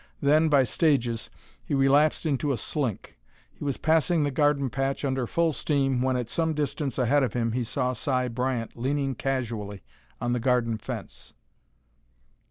Then, 0.19 0.49
by 0.49 0.63
stages, 0.63 1.29
he 1.63 1.75
relapsed 1.75 2.25
into 2.25 2.51
a 2.51 2.57
slink. 2.57 3.19
He 3.51 3.63
was 3.63 3.77
passing 3.77 4.23
the 4.23 4.31
garden 4.31 4.71
patch 4.71 5.05
under 5.05 5.27
full 5.27 5.53
steam, 5.53 6.01
when, 6.01 6.17
at 6.17 6.27
some 6.27 6.55
distance 6.55 6.97
ahead 6.97 7.21
of 7.21 7.33
him, 7.33 7.51
he 7.51 7.63
saw 7.63 7.93
Si 7.93 8.27
Bryant 8.29 8.75
leaning 8.75 9.13
casually 9.13 9.83
on 10.19 10.33
the 10.33 10.39
garden 10.39 10.79
fence. 10.79 11.33